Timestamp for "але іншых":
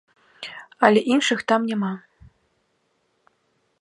0.87-1.39